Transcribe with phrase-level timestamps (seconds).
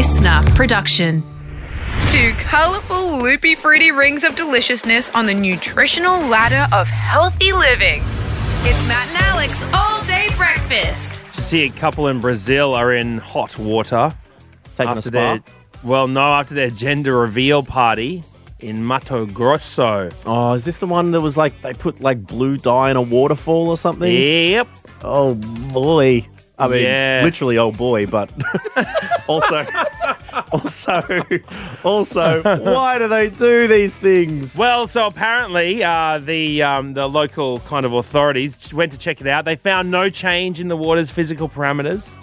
[0.00, 1.22] listener production.
[2.08, 8.02] Two colourful, loopy, fruity rings of deliciousness on the nutritional ladder of healthy living.
[8.62, 11.22] It's Matt and Alex all day breakfast.
[11.34, 14.10] See, a couple in Brazil are in hot water
[14.74, 15.10] Taking a spa.
[15.10, 15.42] their
[15.84, 18.24] well, no, after their gender reveal party
[18.58, 20.08] in Mato Grosso.
[20.24, 23.02] Oh, is this the one that was like they put like blue dye in a
[23.02, 24.10] waterfall or something?
[24.10, 24.66] Yep.
[25.02, 25.34] Oh
[25.74, 26.26] boy.
[26.60, 27.20] I mean, Yeah.
[27.24, 28.30] literally, old boy, but
[29.26, 29.66] also,
[30.52, 31.22] also,
[31.84, 34.56] also, why do they do these things?
[34.56, 39.26] Well, so apparently uh, the um, the local kind of authorities went to check it
[39.26, 39.44] out.
[39.44, 42.16] They found no change in the water's physical parameters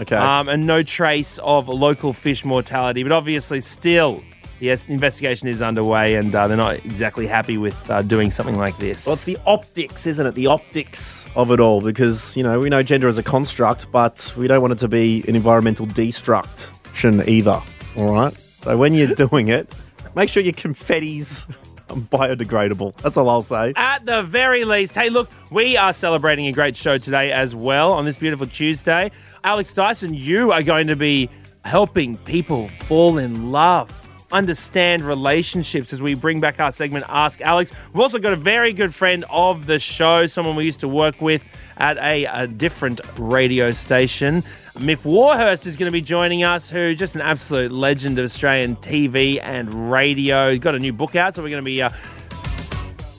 [0.00, 0.16] Okay.
[0.16, 3.02] um, and no trace of local fish mortality.
[3.02, 4.22] But obviously, still,
[4.60, 8.76] yes, investigation is underway, and uh, they're not exactly happy with uh, doing something like
[8.78, 9.06] this.
[9.06, 10.34] well, it's the optics, isn't it?
[10.34, 14.32] The optics of it all, because you know we know gender is a construct, but
[14.36, 17.60] we don't want it to be an environmental destruction either.
[17.96, 18.34] All right.
[18.62, 19.74] So when you're doing it,
[20.14, 21.46] make sure your confetti's
[21.88, 22.96] biodegradable.
[22.96, 23.72] That's all I'll say.
[23.76, 27.92] At the very least, hey, look, we are celebrating a great show today as well
[27.92, 29.10] on this beautiful Tuesday.
[29.44, 31.30] Alex Dyson, you are going to be
[31.64, 33.90] helping people fall in love,
[34.32, 37.72] understand relationships as we bring back our segment Ask Alex.
[37.92, 41.20] We've also got a very good friend of the show, someone we used to work
[41.20, 41.44] with
[41.76, 44.42] at a, a different radio station.
[44.74, 48.76] Myf Warhurst is going to be joining us, who just an absolute legend of Australian
[48.76, 50.50] TV and radio.
[50.50, 51.90] He's got a new book out, so we're going to be uh,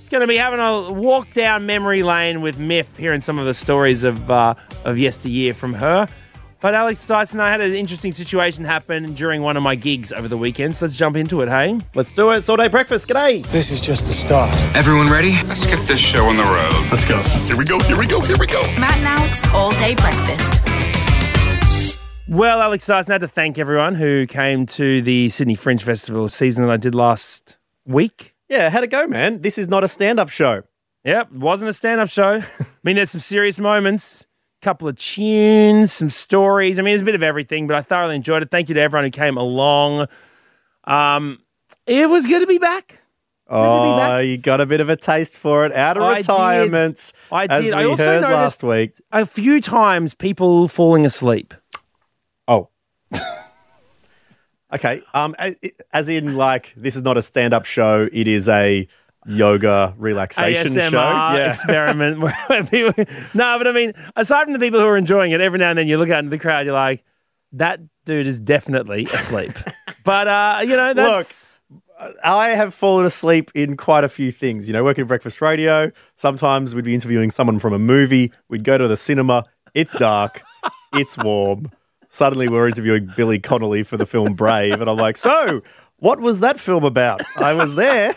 [0.10, 3.54] Going to be having a walk down memory lane with Myf, hearing some of the
[3.54, 6.08] stories of uh, of yesteryear from her.
[6.60, 10.28] But Alex Dyson, I had an interesting situation happen during one of my gigs over
[10.28, 10.76] the weekend.
[10.76, 11.78] So let's jump into it, hey?
[11.94, 12.38] Let's do it.
[12.38, 13.08] It's all day breakfast.
[13.08, 13.46] G'day.
[13.48, 14.50] This is just the start.
[14.76, 15.34] Everyone ready?
[15.46, 16.92] Let's get this show on the road.
[16.92, 17.22] Let's go.
[17.46, 18.62] Here we go, here we go, here we go.
[18.80, 20.62] Matt and Alex all day breakfast.
[22.28, 26.28] Well, Alex Dyson, I had to thank everyone who came to the Sydney Fringe Festival
[26.28, 28.36] season that I did last week.
[28.50, 29.42] Yeah, how'd it go, man?
[29.42, 30.64] This is not a stand-up show.
[31.06, 32.42] Yep, wasn't a stand-up show.
[32.60, 34.27] I mean, there's some serious moments,
[34.62, 36.80] couple of tunes, some stories.
[36.80, 38.52] I mean, it's a bit of everything, but I thoroughly enjoyed it.
[38.52, 40.08] Thank you to everyone who came along.
[40.86, 41.40] Um,
[41.86, 42.88] it was good to be back.
[43.50, 44.26] Good to be Oh, back.
[44.26, 46.28] you got a bit of a taste for it out of I did.
[46.28, 47.14] retirement.
[47.32, 47.74] I as did.
[47.76, 48.94] we I also heard noticed- last week.
[49.12, 51.54] A few times, people falling asleep.
[52.48, 52.70] Oh.
[54.74, 55.02] okay.
[55.14, 55.36] Um,
[55.94, 58.10] as in, like, this is not a stand-up show.
[58.12, 58.88] It is a
[59.28, 60.98] yoga relaxation ASMR show.
[60.98, 61.50] Yeah.
[61.50, 63.06] experiment where people.
[63.34, 65.78] No, but I mean, aside from the people who are enjoying it, every now and
[65.78, 67.04] then you look out into the crowd, you're like,
[67.54, 69.54] that dude is definitely asleep.
[70.04, 71.62] but uh, you know, that's
[72.24, 74.68] I have fallen asleep in quite a few things.
[74.68, 75.92] You know, working breakfast radio.
[76.16, 78.32] Sometimes we'd be interviewing someone from a movie.
[78.50, 79.46] We'd go to the cinema.
[79.74, 80.42] It's dark.
[80.94, 81.72] it's warm.
[82.10, 84.80] Suddenly we're interviewing Billy Connolly for the film Brave.
[84.80, 85.62] And I'm like, so
[85.98, 87.22] what was that film about?
[87.38, 88.16] I was there.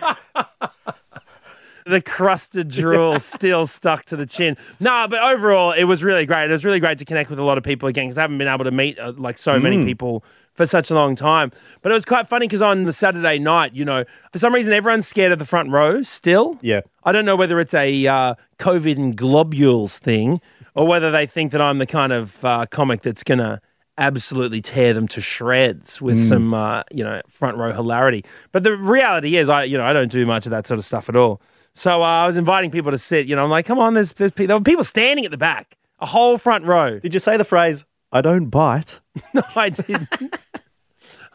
[1.90, 4.56] The crusted drool still stuck to the chin.
[4.80, 6.44] No, but overall, it was really great.
[6.48, 8.38] It was really great to connect with a lot of people again because I haven't
[8.38, 9.62] been able to meet uh, like so Mm.
[9.62, 10.24] many people
[10.54, 11.52] for such a long time.
[11.82, 14.72] But it was quite funny because on the Saturday night, you know, for some reason
[14.72, 16.58] everyone's scared of the front row still.
[16.62, 16.80] Yeah.
[17.04, 20.40] I don't know whether it's a uh, COVID and globules thing
[20.74, 23.60] or whether they think that I'm the kind of uh, comic that's going to
[23.98, 28.24] absolutely tear them to shreds with some, uh, you know, front row hilarity.
[28.50, 30.84] But the reality is, I, you know, I don't do much of that sort of
[30.86, 31.40] stuff at all.
[31.75, 34.12] So uh, I was inviting people to sit, you know, I'm like, come on, there's,
[34.14, 36.98] there's pe- there were people standing at the back, a whole front row.
[36.98, 39.00] Did you say the phrase, I don't bite?
[39.34, 40.09] No, I didn't.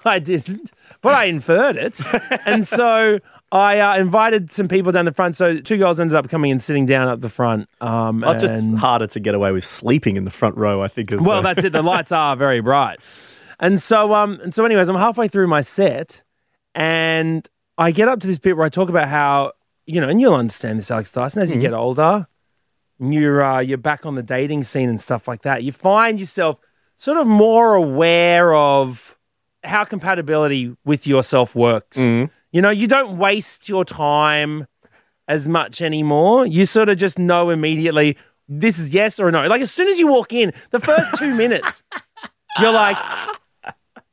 [0.04, 2.00] I didn't, but I inferred it.
[2.46, 3.20] And so
[3.52, 5.36] I uh, invited some people down the front.
[5.36, 7.68] So two girls ended up coming and sitting down at the front.
[7.82, 11.10] Um, it's just harder to get away with sleeping in the front row, I think.
[11.12, 11.72] Well, the- that's it.
[11.74, 13.00] The lights are very bright.
[13.60, 16.22] And so, um, and so, anyways, I'm halfway through my set,
[16.76, 17.48] and
[17.78, 19.54] I get up to this bit where I talk about how
[19.86, 22.28] you know, and you'll understand this, Alex Dyson, as you get older,
[23.00, 25.64] and you're uh, you're back on the dating scene and stuff like that.
[25.64, 26.60] You find yourself
[26.98, 29.18] sort of more aware of
[29.64, 31.98] how compatibility with yourself works.
[32.52, 34.66] You know, you don't waste your time
[35.28, 36.46] as much anymore.
[36.46, 38.18] You sort of just know immediately
[38.48, 39.48] this is yes or no.
[39.48, 41.84] Like as soon as you walk in, the first two minutes,
[42.60, 42.98] you're like,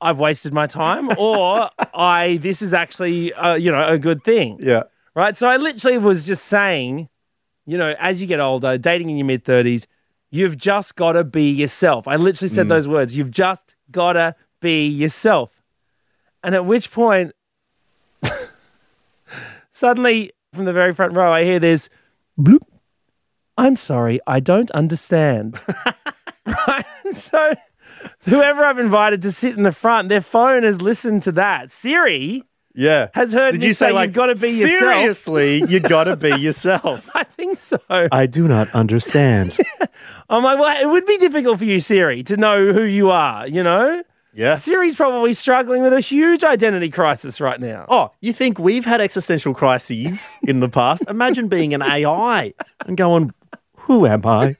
[0.00, 4.58] I've wasted my time, or I this is actually uh, you know a good thing,
[4.61, 4.85] yeah.
[5.14, 5.37] Right?
[5.37, 7.09] So I literally was just saying,
[7.67, 9.87] you know, as you get older, dating in your mid thirties,
[10.31, 12.09] you've just got to be yourself.
[12.09, 12.70] I literally said mm.
[12.70, 13.17] those words.
[13.17, 15.62] You've just got to be yourself.
[16.43, 17.32] And at which point,
[19.70, 21.88] suddenly from the very front row, I hear this
[22.38, 22.62] bloop.
[23.56, 25.61] I'm sorry, I don't understand.
[26.47, 26.85] right?
[27.12, 27.55] So
[28.23, 31.70] whoever I've invited to sit in the front, their phone has listened to that.
[31.70, 33.08] Siri Yeah.
[33.14, 34.78] has heard Did me you say, like, you've got to be yourself.
[34.78, 37.08] Seriously, you got to be yourself.
[37.14, 37.78] I think so.
[37.90, 39.56] I do not understand.
[40.30, 43.46] I'm like, well, it would be difficult for you, Siri, to know who you are,
[43.46, 44.02] you know?
[44.34, 44.54] Yeah.
[44.54, 47.84] Siri's probably struggling with a huge identity crisis right now.
[47.88, 51.04] Oh, you think we've had existential crises in the past?
[51.08, 52.54] Imagine being an AI
[52.86, 53.34] and going,
[53.80, 54.56] "Who am I?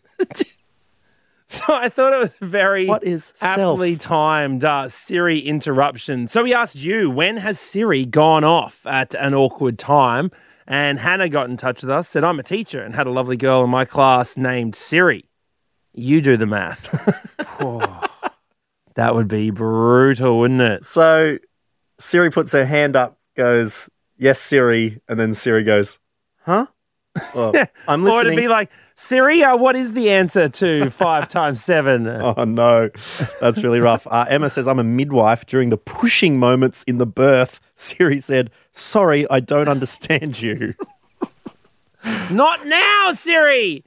[1.67, 3.75] So I thought it was very What is self?
[3.77, 6.27] aptly timed uh, Siri interruption.
[6.27, 10.31] So we asked you, when has Siri gone off at an awkward time?
[10.67, 13.37] And Hannah got in touch with us, said, I'm a teacher and had a lovely
[13.37, 15.29] girl in my class named Siri.
[15.93, 16.89] You do the math.
[18.95, 20.83] That would be brutal, wouldn't it?
[20.85, 21.39] So
[21.99, 23.89] Siri puts her hand up, goes,
[24.19, 25.99] "Yes, Siri," and then Siri goes,
[26.45, 26.67] "Huh?
[27.35, 27.53] Well,
[27.89, 28.71] I'm Or listening." it'd be like,
[29.03, 32.07] Siri, uh, what is the answer to five times seven?
[32.23, 32.89] Oh no,
[33.41, 34.07] that's really rough.
[34.07, 35.45] Uh, Emma says, I'm a midwife.
[35.45, 40.75] During the pushing moments in the birth, Siri said, Sorry, I don't understand you.
[42.31, 43.85] Not now, Siri.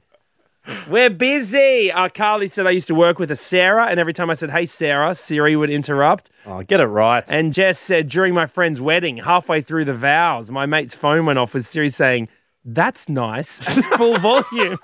[0.88, 1.90] We're busy.
[1.90, 4.50] Uh, Carly said I used to work with a Sarah, and every time I said,
[4.50, 6.30] Hey, Sarah, Siri would interrupt.
[6.44, 7.24] Oh, get it right.
[7.30, 11.38] And Jess said, During my friend's wedding, halfway through the vows, my mate's phone went
[11.38, 12.28] off with Siri saying,
[12.66, 14.78] That's nice, at full volume.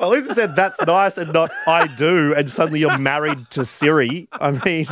[0.00, 2.34] Well, at least it said, That's nice and not I do.
[2.34, 4.28] And suddenly you're married to Siri.
[4.32, 4.86] I mean,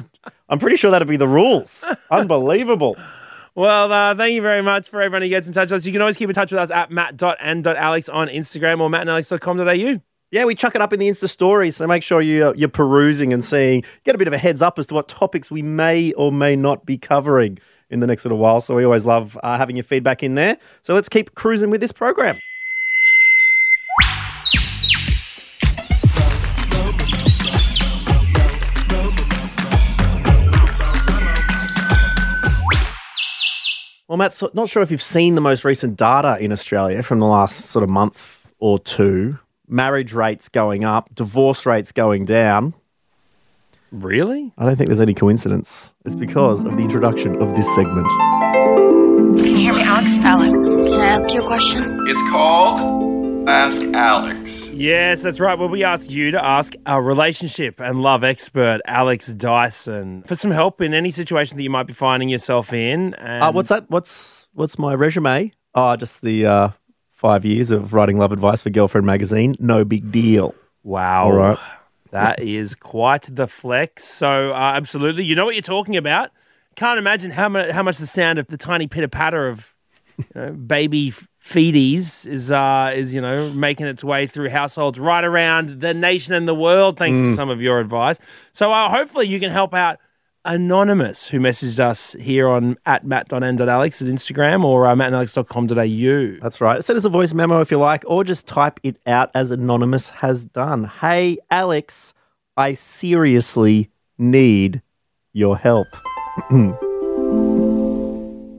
[0.51, 1.83] I'm pretty sure that'd be the rules.
[2.11, 2.95] Unbelievable.
[3.55, 5.87] Well, uh, thank you very much for everyone who gets in touch with us.
[5.87, 10.01] You can always keep in touch with us at matt.and.alex on Instagram or mattandalex.com.au.
[10.31, 12.69] Yeah, we chuck it up in the Insta stories, so make sure you, uh, you're
[12.69, 15.63] perusing and seeing, get a bit of a heads up as to what topics we
[15.63, 17.59] may or may not be covering
[17.89, 18.61] in the next little while.
[18.61, 20.59] So we always love uh, having your feedback in there.
[20.83, 22.39] So let's keep cruising with this program.
[34.09, 37.19] Well, Matt, so not sure if you've seen the most recent data in Australia from
[37.21, 39.39] the last sort of month or two.
[39.69, 42.73] Marriage rates going up, divorce rates going down.
[43.93, 44.51] Really?
[44.57, 45.95] I don't think there's any coincidence.
[46.07, 48.07] It's because of the introduction of this segment.
[48.09, 50.17] Can you hear me, Alex?
[50.21, 51.99] Alex, can I ask you a question?
[52.09, 53.08] It's called
[53.49, 54.69] Ask Alex.
[54.69, 55.59] Yes, that's right.
[55.59, 60.51] Well, we asked you to ask our relationship and love expert, Alex Dyson, for some
[60.51, 63.15] help in any situation that you might be finding yourself in.
[63.15, 63.89] And Uh, what's that?
[63.89, 65.51] What's what's my resume?
[65.75, 66.69] Oh, just the uh,
[67.11, 69.55] five years of writing love advice for Girlfriend magazine.
[69.59, 70.55] No big deal.
[70.83, 71.25] Wow.
[71.25, 71.59] All right.
[72.11, 74.05] That is quite the flex.
[74.05, 75.25] So, uh, absolutely.
[75.25, 76.31] You know what you're talking about.
[76.77, 79.75] Can't imagine how much, how much the sound of the tiny pitter patter of
[80.35, 81.13] you know, baby
[81.43, 86.35] feeties is, uh, is, you know, making its way through households right around the nation
[86.35, 88.19] and the world, thanks to some of your advice.
[88.53, 89.99] So, uh, hopefully, you can help out
[90.45, 96.41] Anonymous, who messaged us here on at matt.n.alex at Instagram or uh, mattandalex.com.au.
[96.41, 96.83] That's right.
[96.83, 100.09] Send us a voice memo if you like, or just type it out as Anonymous
[100.09, 100.85] has done.
[100.85, 102.15] Hey, Alex,
[102.57, 104.81] I seriously need
[105.35, 105.89] your help.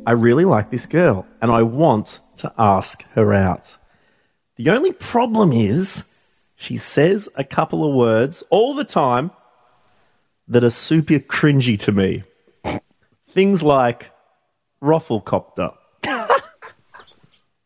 [0.09, 3.77] I really like this girl and I want to ask her out.
[4.55, 6.03] The only problem is
[6.55, 9.29] she says a couple of words all the time
[10.47, 12.23] that are super cringy to me.
[13.29, 14.09] Things like
[14.81, 15.75] ROFLcopter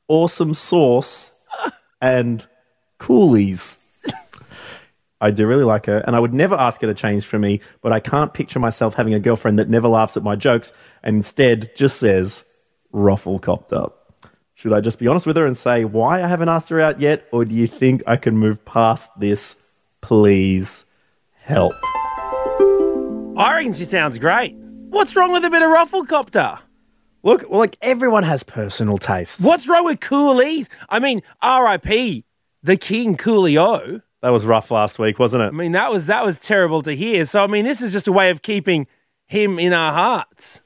[0.10, 1.32] awesome sauce
[2.02, 2.46] and
[2.98, 3.78] coolies.
[5.24, 7.62] I do really like her, and I would never ask her to change for me,
[7.82, 11.16] but I can't picture myself having a girlfriend that never laughs at my jokes and
[11.16, 12.44] instead just says,
[12.94, 13.94] ROFLcopter.
[14.56, 17.00] Should I just be honest with her and say why I haven't asked her out
[17.00, 19.56] yet, or do you think I can move past this?
[20.02, 20.84] Please
[21.40, 21.74] help.
[23.38, 24.58] I reckon she sounds great.
[24.90, 26.60] What's wrong with a bit of ROFLcopter?
[27.24, 29.42] Look, well, like everyone has personal tastes.
[29.42, 30.68] What's wrong with Coolies?
[30.90, 32.26] I mean, R.I.P.
[32.62, 34.02] the King Coolio.
[34.24, 35.48] That was rough last week, wasn't it?
[35.48, 37.26] I mean, that was that was terrible to hear.
[37.26, 38.88] So I mean, this is just a way of keeping
[39.28, 40.62] him in our hearts.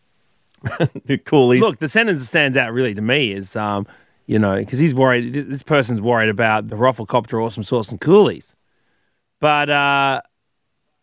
[1.25, 1.61] coolies.
[1.61, 3.87] Look, the sentence that stands out really to me is, um,
[4.27, 5.33] you know, because he's worried.
[5.33, 8.55] This person's worried about the ROFLcopter, awesome sauce, and Coolies.
[9.39, 10.21] But uh,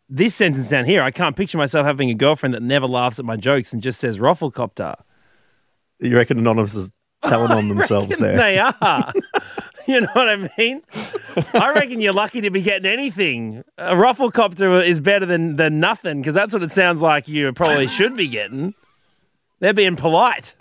[0.08, 3.24] this sentence down here, I can't picture myself having a girlfriend that never laughs at
[3.24, 4.94] my jokes and just says ROFLcopter.
[5.98, 6.92] you reckon Anonymous is
[7.24, 8.36] telling on themselves there?
[8.36, 9.12] They are.
[9.88, 10.82] you know what I mean?
[11.54, 13.64] I reckon you're lucky to be getting anything.
[13.78, 17.86] A ROFLcopter is better than, than nothing because that's what it sounds like you probably
[17.86, 18.74] should be getting.
[19.60, 20.54] They're being polite.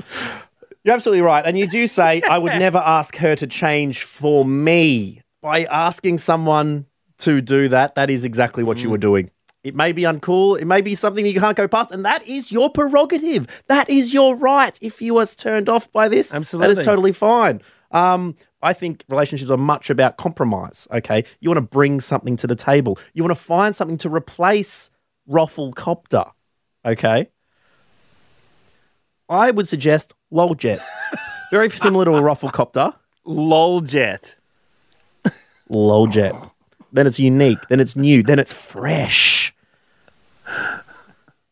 [0.83, 1.45] You're absolutely right.
[1.45, 5.21] And you do say, I would never ask her to change for me.
[5.41, 6.85] By asking someone
[7.19, 8.91] to do that, that is exactly what you Mm.
[8.91, 9.31] were doing.
[9.63, 10.59] It may be uncool.
[10.59, 13.47] It may be something that you can't go past, and that is your prerogative.
[13.67, 14.77] That is your right.
[14.81, 16.79] If you are turned off by this, that Absolutely.
[16.79, 17.61] is totally fine.
[17.93, 20.87] Um, I think relationships are much about compromise.
[20.91, 22.97] Okay, you want to bring something to the table.
[23.13, 24.89] You want to find something to replace
[25.29, 26.31] ROFLcopter.
[26.85, 27.29] Okay,
[29.29, 30.79] I would suggest Loljet.
[31.51, 32.95] Very similar to a ROFLcopter.
[33.25, 34.35] Loljet.
[35.69, 36.51] Loljet.
[36.91, 37.59] Then it's unique.
[37.69, 38.23] Then it's new.
[38.23, 39.53] Then it's fresh.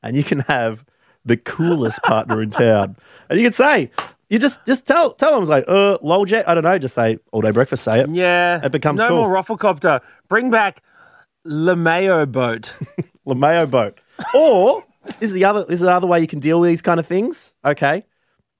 [0.04, 0.86] And you can have
[1.26, 2.96] the coolest partner in town.
[3.30, 3.92] And you can say,
[4.32, 6.46] you just just tell tell them like, uh, Loljet.
[6.48, 6.80] I don't know.
[6.80, 7.84] Just say all day breakfast.
[7.84, 8.10] Say it.
[8.10, 8.66] Yeah.
[8.66, 9.18] It becomes no cool.
[9.18, 10.02] more ROFLcopter.
[10.30, 10.82] Bring back
[11.46, 12.74] LeMayo boat.
[13.28, 14.00] Lameo boat.
[14.34, 16.82] Or this is the other this is the other way you can deal with these
[16.82, 17.54] kind of things.
[17.66, 18.06] Okay,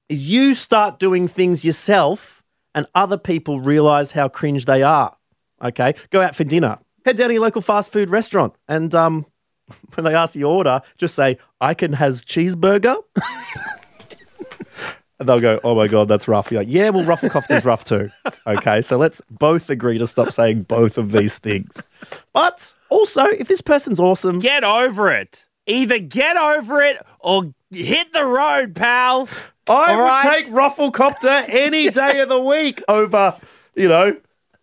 [0.08, 2.42] is you start doing things yourself,
[2.74, 5.16] and other people realize how cringe they are.
[5.62, 6.78] Okay, go out for dinner.
[7.04, 9.26] Head down to your local fast food restaurant, and um,
[9.94, 12.96] when they ask you order, just say, "I can has cheeseburger."
[15.22, 16.50] And they'll go, oh my God, that's rough.
[16.50, 18.10] You're like, yeah, well, ROFLcopter's rough too.
[18.44, 21.86] Okay, so let's both agree to stop saying both of these things.
[22.32, 25.46] But also, if this person's awesome, Get over it.
[25.68, 29.28] Either get over it or hit the road, pal.
[29.68, 30.22] I All would right.
[30.24, 33.32] take ROFLcopter any day of the week over,
[33.76, 34.16] you know,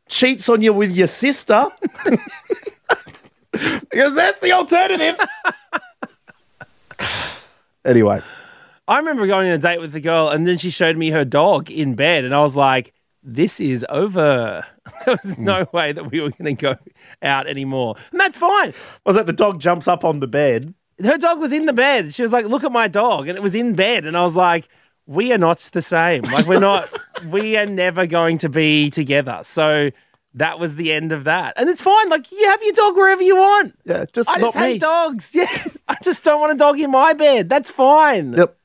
[0.09, 1.67] cheats on you with your sister.
[3.51, 5.17] because that's the alternative.
[7.85, 8.21] anyway,
[8.89, 11.23] I remember going on a date with a girl and then she showed me her
[11.23, 12.91] dog in bed and I was like,
[13.21, 14.65] this is over.
[15.05, 15.77] There was no hmm.
[15.77, 16.75] way that we were going to go
[17.21, 17.95] out anymore.
[18.11, 18.73] And that's fine.
[19.05, 20.73] was that the dog jumps up on the bed?
[21.01, 22.11] Her dog was in the bed.
[22.11, 23.27] She was like, look at my dog.
[23.27, 24.07] And it was in bed.
[24.07, 24.67] And I was like,
[25.05, 26.23] we are not the same.
[26.23, 26.89] Like, we're not,
[27.27, 29.41] we are never going to be together.
[29.43, 29.91] So
[30.33, 31.53] that was the end of that.
[31.55, 32.09] And it's fine.
[32.09, 33.75] Like, you have your dog wherever you want.
[33.85, 34.79] Yeah, just I not just hate me.
[34.79, 35.31] dogs.
[35.35, 35.65] Yeah.
[35.87, 37.47] I just don't want a dog in my bed.
[37.47, 38.33] That's fine.
[38.33, 38.57] Yep.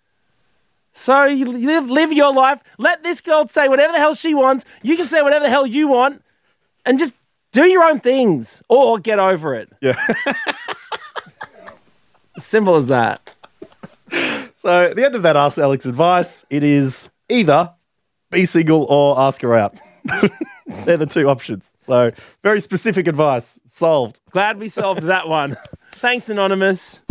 [0.94, 2.62] So you live live your life.
[2.78, 4.64] Let this girl say whatever the hell she wants.
[4.82, 6.22] You can say whatever the hell you want,
[6.86, 7.14] and just
[7.52, 9.70] do your own things or get over it.
[9.80, 9.94] Yeah.
[12.38, 13.28] Simple as that.
[14.56, 17.72] So at the end of that Ask Alex advice, it is either
[18.30, 19.76] be single or ask her out.
[20.84, 21.72] They're the two options.
[21.80, 23.60] So very specific advice.
[23.66, 24.20] Solved.
[24.30, 25.56] Glad we solved that one.
[25.96, 27.02] Thanks, anonymous.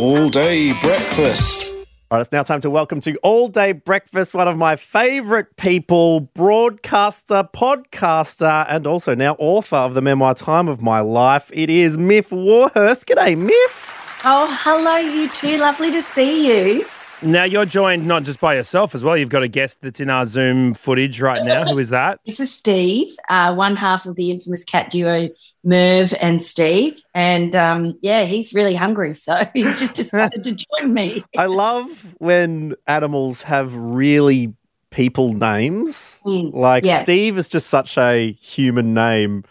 [0.00, 1.74] All day breakfast.
[2.10, 5.56] All right, it's now time to welcome to All Day Breakfast, one of my favorite
[5.56, 11.50] people, broadcaster, podcaster, and also now author of the memoir Time of My Life.
[11.52, 13.06] It is Myf Warhurst.
[13.06, 13.97] G'day, Myf.
[14.24, 15.58] Oh, hello, you two.
[15.58, 16.84] Lovely to see you.
[17.22, 19.16] Now you're joined not just by yourself as well.
[19.16, 21.64] You've got a guest that's in our Zoom footage right now.
[21.64, 22.20] Who is that?
[22.26, 25.28] This is Steve, uh, one half of the infamous cat duo,
[25.64, 27.00] Merv and Steve.
[27.14, 29.14] And um, yeah, he's really hungry.
[29.14, 31.24] So he's just decided to join me.
[31.36, 34.54] I love when animals have really
[34.90, 36.20] people names.
[36.24, 37.02] Mm, Like yeah.
[37.02, 39.44] Steve is just such a human name.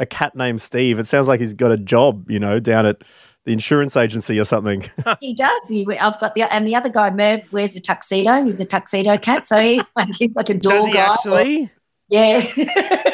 [0.00, 0.98] A cat named Steve.
[0.98, 3.02] It sounds like he's got a job, you know, down at
[3.44, 4.84] the insurance agency or something.
[5.20, 5.68] He does.
[5.68, 8.44] He, I've got the, and the other guy, Merv, wears a tuxedo.
[8.44, 9.46] He's a tuxedo cat.
[9.46, 11.12] So he's like, he's like a door Does he guy.
[11.12, 11.70] actually?
[12.08, 12.44] Yeah.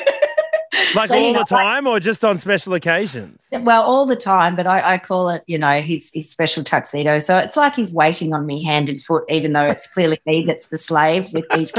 [0.94, 3.48] Like So, you all know, the time or just on special occasions?
[3.52, 7.18] Well, all the time, but I, I call it, you know, his, his special tuxedo.
[7.18, 10.44] So it's like he's waiting on me hand and foot, even though it's clearly me
[10.46, 11.72] that's the slave with these.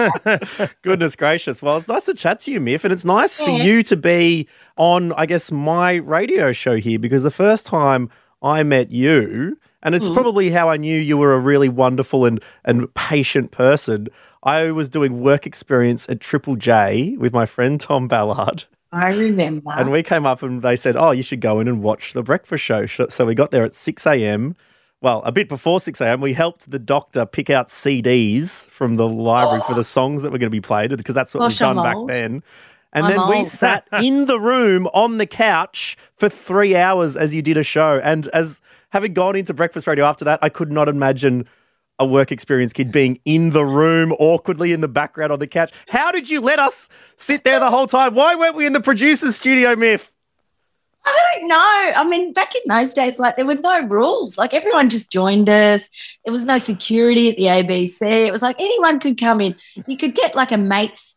[0.83, 1.61] Goodness gracious.
[1.61, 4.47] Well, it's nice to chat to you, Myf, and it's nice for you to be
[4.77, 8.09] on, I guess, my radio show here because the first time
[8.41, 10.13] I met you, and it's hmm.
[10.13, 14.08] probably how I knew you were a really wonderful and, and patient person.
[14.43, 18.63] I was doing work experience at Triple J with my friend Tom Ballard.
[18.91, 19.72] I remember.
[19.72, 22.24] And we came up and they said, Oh, you should go in and watch the
[22.24, 22.86] breakfast show.
[22.86, 24.55] So we got there at 6 a.m.
[25.01, 29.08] Well, a bit before 6 a.m., we helped the doctor pick out CDs from the
[29.08, 29.67] library oh.
[29.67, 31.84] for the songs that were going to be played because that's what Gosh, we've done
[31.84, 32.43] back then.
[32.93, 33.48] And I'm then we old.
[33.48, 38.00] sat in the room on the couch for three hours as you did a show.
[38.03, 41.48] And as having gone into breakfast radio after that, I could not imagine
[42.00, 45.72] a work experience kid being in the room awkwardly in the background on the couch.
[45.89, 48.15] How did you let us sit there the whole time?
[48.15, 50.08] Why weren't we in the producer's studio, Myf?
[51.05, 51.55] I don't know.
[51.96, 54.38] I mean, back in those days, like there were no rules.
[54.38, 56.17] Like everyone just joined us.
[56.25, 58.01] There was no security at the ABC.
[58.01, 59.55] It was like anyone could come in.
[59.88, 61.15] You could get like a mate's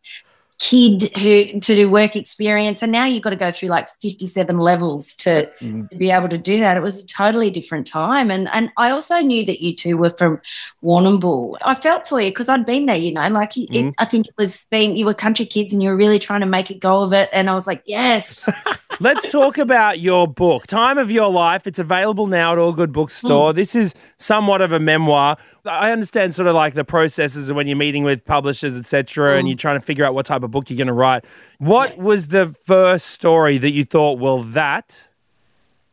[0.59, 4.59] kid who to do work experience and now you've got to go through like 57
[4.59, 5.90] levels to, Mm.
[5.90, 8.90] to be able to do that it was a totally different time and and i
[8.90, 10.40] also knew that you two were from
[10.82, 13.92] warrnambool i felt for you because i'd been there you know like it, Mm.
[13.99, 16.47] i think it was being you were country kids and you were really trying to
[16.47, 18.50] make a go of it and i was like yes
[19.00, 21.66] Let's talk about your book, Time of Your Life.
[21.66, 23.52] It's available now at all good bookstore.
[23.54, 25.38] This is somewhat of a memoir.
[25.64, 29.49] I understand sort of like the processes of when you're meeting with publishers, etc., and
[29.49, 31.25] you're trying to figure out what type of book you're going to write.
[31.59, 35.09] What was the first story that you thought, well, that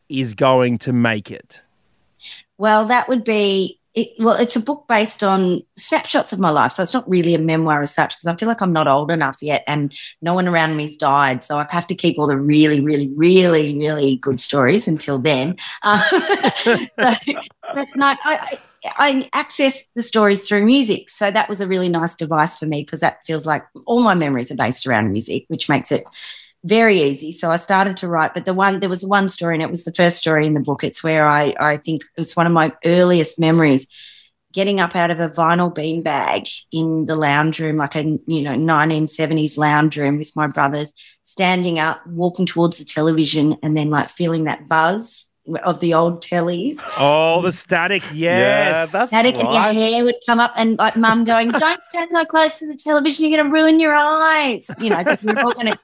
[0.10, 1.62] is going to make it?
[2.58, 4.40] Well, that would be it, well.
[4.40, 7.82] It's a book based on snapshots of my life, so it's not really a memoir
[7.82, 10.76] as such because I feel like I'm not old enough yet, and no one around
[10.76, 14.88] me's died, so I have to keep all the really, really, really, really good stories
[14.88, 15.56] until then.
[15.82, 16.02] Uh,
[16.58, 16.78] so,
[17.74, 22.16] but no, I, I, access the stories through music, so that was a really nice
[22.16, 25.70] device for me because that feels like all my memories are based around music, which
[25.70, 26.04] makes it
[26.64, 27.32] very easy.
[27.32, 29.84] So I started to write, but the one there was one story, and it was
[29.84, 30.84] the first story in the book.
[30.84, 33.88] It's where I I think it's one of my earliest memories.
[34.52, 38.56] Getting up out of a vinyl beanbag in the lounge room, like a you know
[38.56, 40.94] 1970s lounge room with my brothers,
[41.24, 45.29] standing up, walking towards the television, and then like feeling that buzz
[45.64, 46.78] of the old tellies.
[46.98, 48.92] Oh, the static, yes.
[48.92, 52.26] that's Static and your hair would come up, and like mum going, "Don't stand so
[52.26, 55.54] close to the television; you're going to ruin your eyes." You know, 'cause we're all
[55.54, 55.80] going to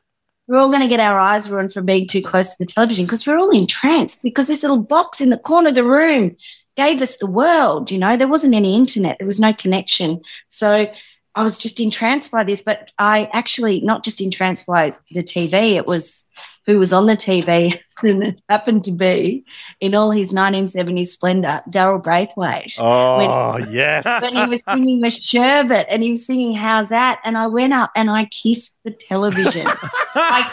[0.47, 3.05] we're all going to get our eyes ruined from being too close to the television
[3.05, 6.35] because we're all entranced because this little box in the corner of the room
[6.75, 7.89] gave us the world.
[7.89, 10.87] You know, there wasn't any internet, there was no connection, so.
[11.35, 15.75] I was just entranced by this, but I actually not just entranced by the TV.
[15.75, 16.25] It was
[16.65, 19.43] who was on the TV, and it happened to be
[19.81, 24.05] in all his 1970s splendor, Daryl Braithwaite Oh, yes.
[24.33, 27.17] when he was singing with Sherbet and he was singing Howzat?
[27.25, 29.67] And I went up and I kissed the television.
[30.15, 30.49] I,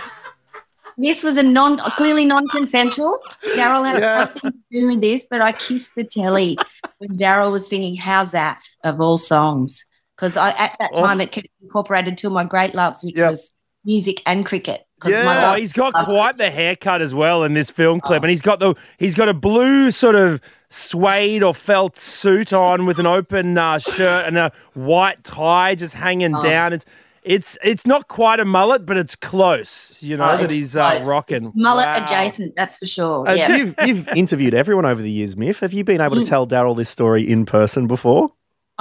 [0.99, 3.19] this was a non clearly non-consensual.
[3.57, 4.19] Daryl had Yeah.
[4.19, 6.59] nothing to do with this, but I kissed the telly
[6.99, 9.85] when Daryl was singing Howzat of all songs.
[10.23, 13.31] Because I at that time it incorporated two of my great loves, which Yep.
[13.31, 14.87] was music and cricket.
[15.05, 15.25] Yeah.
[15.25, 18.41] my Oh, he's got quite the haircut as well in this film clip, and he's
[18.41, 23.07] got the he's got a blue sort of suede or felt suit on with an
[23.07, 26.73] open uh, shirt and a white tie just hanging down.
[26.73, 26.87] It's
[27.25, 30.01] it's it's not quite a mullet, but it's close.
[30.05, 32.05] You know Oh, that he's uh, rocking It's mullet Wow.
[32.05, 33.29] adjacent, that's for sure.
[33.29, 33.57] And yeah.
[33.57, 35.59] you've, you've interviewed everyone over the years, Myf.
[35.59, 38.31] Have you been able to tell Daryl this story in person before?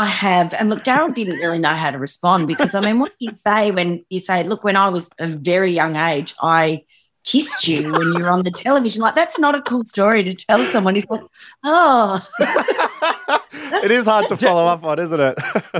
[0.01, 0.51] I have.
[0.55, 3.35] And look, Daryl didn't really know how to respond because I mean, what do you
[3.35, 6.81] say when you say, look, when I was a very young age, I
[7.23, 9.03] kissed you when you were on the television?
[9.03, 10.95] Like, that's not a cool story to tell someone.
[10.95, 11.21] He's like,
[11.63, 12.19] oh,
[13.83, 15.37] It is hard to follow up on, isn't it?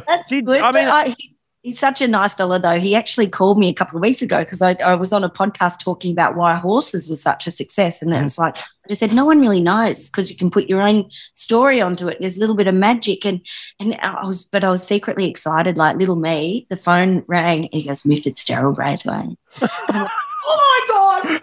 [0.07, 0.62] that's Did- good.
[0.62, 1.31] I mean- I, he-
[1.62, 2.80] he's such a nice fella, though.
[2.80, 5.30] He actually called me a couple of weeks ago because I, I was on a
[5.30, 8.02] podcast talking about why horses was such a success.
[8.02, 10.67] And then it's like, I just said, no one really knows because you can put
[10.67, 12.17] your own story onto it.
[12.19, 13.26] There's a little bit of magic.
[13.26, 13.45] And,
[13.80, 16.65] and I was, but I was secretly excited, like little me.
[16.69, 19.38] The phone rang and he goes, Myf, it's Daryl Braithwaite.
[20.43, 21.39] Oh my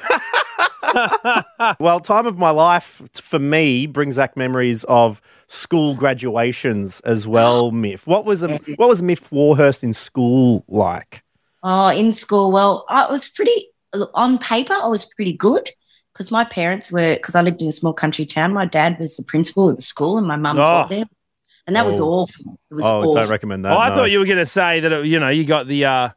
[0.95, 1.75] God.
[1.81, 7.73] well, time of my life for me brings back memories of school graduations as well,
[7.73, 8.07] Myf.
[8.07, 11.23] What was a, what was Myf Warhurst in school like?
[11.63, 15.69] Oh, in school, well, I was pretty, look, on paper, I was pretty good
[16.13, 19.17] because my parents were, because I lived in a small country town, my dad was
[19.17, 20.65] the principal of the school and my mum Oh.
[20.65, 21.05] taught there.
[21.67, 22.05] And that was Oh.
[22.09, 22.59] awful.
[22.71, 23.15] It was Oh, awful.
[23.15, 23.73] don't recommend that.
[23.73, 23.97] Oh, I no.
[23.97, 26.09] thought you were going to say that it, you know you got the uh,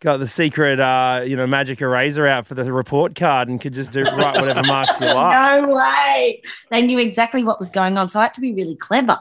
[0.00, 3.74] got the secret uh, you know magic eraser out for the report card and could
[3.74, 5.60] just do write whatever marks you like.
[5.60, 6.42] no way.
[6.70, 8.08] They knew exactly what was going on.
[8.08, 9.18] So I had to be really clever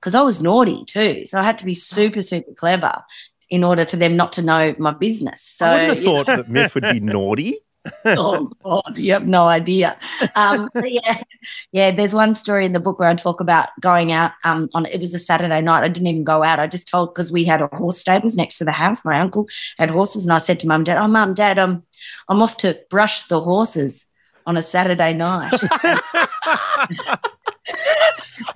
[0.00, 1.26] because I was naughty too.
[1.26, 3.02] So I had to be super, super clever
[3.50, 5.42] in order for them not to know my business.
[5.42, 7.58] So I wouldn't have thought that Myf would be naughty.
[8.04, 9.96] Oh God, you have no idea.
[10.34, 11.22] Um, yeah,
[11.72, 11.90] yeah.
[11.90, 14.86] There's one story in the book where I talk about going out um, on.
[14.86, 15.84] It was a Saturday night.
[15.84, 16.58] I didn't even go out.
[16.58, 19.04] I just told because we had a horse stables next to the house.
[19.04, 19.48] My uncle
[19.78, 21.82] had horses, and I said to mum, and dad, "Oh, mum, dad, um,
[22.28, 24.06] I'm off to brush the horses
[24.46, 25.52] on a Saturday night."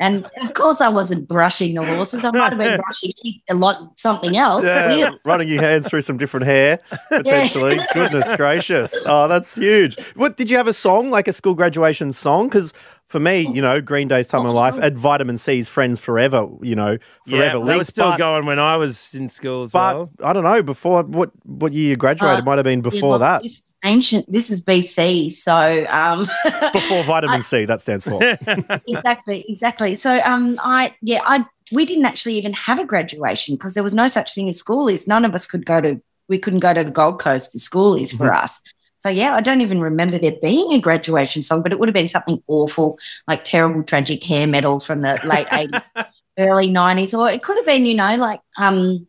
[0.01, 2.25] and of course, I wasn't brushing the horses.
[2.25, 3.13] I might have been brushing
[3.51, 4.65] a lot something else.
[4.65, 7.79] Yeah, running your hands through some different hair, potentially.
[7.95, 9.07] Goodness gracious.
[9.09, 9.99] Oh, that's huge.
[10.15, 12.49] What did you have a song, like a school graduation song?
[12.49, 12.73] Because
[13.09, 14.83] for me, you know, Green Day's Time of Life, song?
[14.85, 16.97] and Vitamin C's Friends Forever, you know,
[17.29, 17.79] Forever Yeah, that League.
[17.79, 20.11] was still but, going when I was in school as But well.
[20.25, 22.41] I don't know, before what what year you graduated?
[22.41, 23.43] Uh, Might have been Yeah, before well, that.
[23.85, 24.31] Ancient.
[24.31, 25.33] This is BC.
[25.33, 26.27] So um,
[26.73, 28.21] Before Vitamin C, that stands for.
[28.89, 29.95] exactly, exactly.
[29.97, 33.95] So um, I yeah, I we didn't actually even have a graduation because there was
[33.95, 34.89] no such thing as school.
[34.89, 37.59] Is none of us could go to we couldn't go to the Gold Coast for
[37.59, 38.61] schoolies for us.
[39.03, 41.95] So yeah, I don't even remember there being a graduation song, but it would have
[41.95, 45.83] been something awful, like terrible, tragic hair metal from the late 80s,
[46.39, 49.09] early 90s, or it could have been, you know, like um,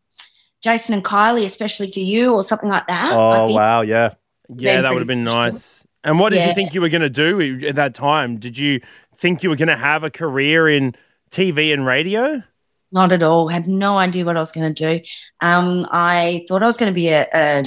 [0.63, 3.13] Jason and Kylie, especially for you, or something like that.
[3.15, 4.15] Oh wow, yeah.
[4.57, 5.85] Yeah, that would have been nice.
[6.03, 8.37] And what did you think you were going to do at that time?
[8.37, 8.81] Did you
[9.15, 10.95] think you were going to have a career in
[11.31, 12.43] TV and radio?
[12.91, 13.47] Not at all.
[13.47, 15.03] Had no idea what I was going to do.
[15.41, 17.63] Um, I thought I was going to be a, a,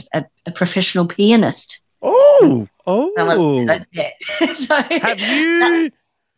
[0.46, 1.80] a, professional pianist.
[2.02, 4.10] Oh, was- Oh, uh, yeah.
[4.52, 5.90] so have you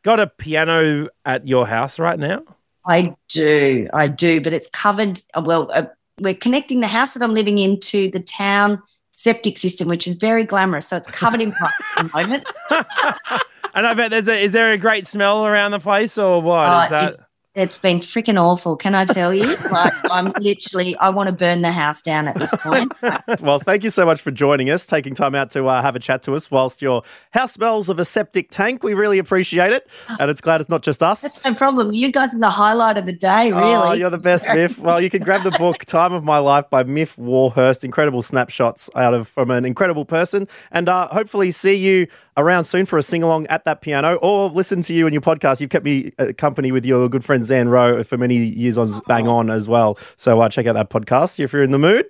[0.02, 2.42] got a piano at your house right now?
[2.87, 5.20] I do, I do, but it's covered.
[5.38, 5.87] Well, uh,
[6.20, 8.82] we're connecting the house that I'm living in to the town
[9.18, 10.87] septic system, which is very glamorous.
[10.88, 12.48] So it's covered in at the moment.
[13.74, 16.68] And I bet there's a is there a great smell around the place or what?
[16.68, 17.27] Uh, Is that
[17.59, 18.77] it's, been freaking awful.
[18.77, 19.57] Can I tell you?
[19.71, 22.92] Like, I'm literally, I want to burn the house down at this point.
[23.40, 25.99] well, thank you so much for joining us, taking time out to uh, have a
[25.99, 28.83] chat to us whilst your house smells of a septic tank.
[28.83, 31.21] We really appreciate it, and it's glad it's not just us.
[31.21, 31.92] That's no problem.
[31.92, 33.62] You guys are the highlight of the day, really.
[33.62, 34.79] Oh, you're the best, Myf.
[34.79, 37.85] Well, you can grab the book "Time of My Life" by Myf Warhurst.
[37.85, 42.07] Incredible snapshots out of from an incredible person, and uh, hopefully see you
[42.38, 45.20] around soon for a sing along at that piano, or listen to you and your
[45.20, 45.61] podcast.
[45.61, 48.90] You've kept me uh, company with your good friend Zan Rowe for many years on
[49.07, 49.98] Bang On as well.
[50.16, 52.07] So uh, check out that podcast if you're in the mood.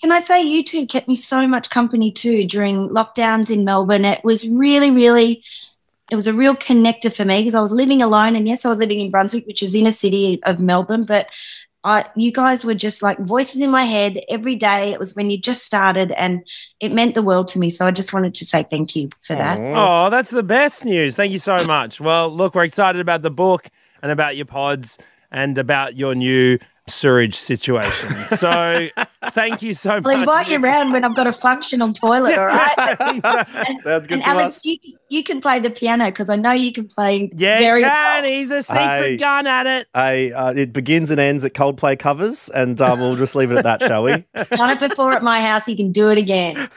[0.00, 4.04] Can I say you two kept me so much company too during lockdowns in Melbourne?
[4.04, 5.42] It was really, really,
[6.10, 8.36] it was a real connector for me because I was living alone.
[8.36, 11.28] And yes, I was living in Brunswick, which is in inner city of Melbourne, but
[11.86, 14.90] I, you guys were just like voices in my head every day.
[14.90, 16.44] It was when you just started and
[16.80, 17.70] it meant the world to me.
[17.70, 19.60] So I just wanted to say thank you for that.
[19.60, 21.14] Oh, that's the best news.
[21.14, 22.00] Thank you so much.
[22.00, 23.68] Well, look, we're excited about the book
[24.02, 24.98] and about your pods
[25.30, 28.14] and about your new sewage situation.
[28.36, 28.88] So
[29.32, 30.16] thank you so I'll much.
[30.18, 32.96] invite you around when I've got a functional toilet, all right?
[33.00, 33.22] And,
[33.82, 34.64] Sounds good and to Alex, us.
[34.64, 37.86] you, you can play the piano because I know you can play yeah, very you
[37.86, 38.22] well.
[38.24, 39.16] He's a secret Hey.
[39.16, 39.88] gun at it.
[39.94, 43.58] Hey, uh, it begins and ends at Coldplay covers, and uh, we'll just leave it
[43.58, 44.12] at that, shall we?
[44.56, 45.68] Done it before at my house.
[45.68, 46.68] You can do it again.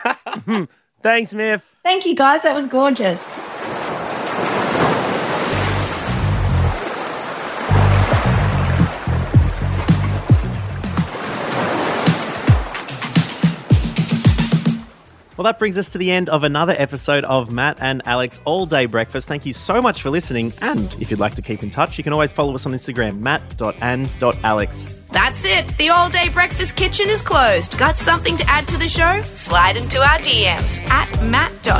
[1.01, 1.61] Thanks, Myf.
[1.83, 2.43] Thank you, guys.
[2.43, 3.29] That was gorgeous.
[15.39, 18.65] Well, that brings us to the end of another episode of Matt and Alex All
[18.65, 19.25] Day Breakfast.
[19.25, 20.51] Thank you so much for listening.
[20.61, 23.21] And if you'd like to keep in touch, you can always follow us on Instagram,
[23.21, 24.97] matt.and.alex.
[25.13, 25.65] That's it.
[25.77, 27.77] The all day breakfast kitchen is closed.
[27.77, 29.21] Got something to add to the show?
[29.21, 31.79] Slide into our DMs at matt.and.alex.